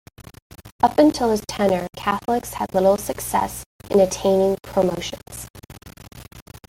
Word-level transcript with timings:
Up 0.81 0.97
until 0.97 1.29
his 1.29 1.41
tenure, 1.47 1.85
Catholics 1.95 2.55
had 2.55 2.73
little 2.73 2.97
success 2.97 3.63
in 3.91 3.99
attaining 3.99 4.57
promotions. 4.63 5.47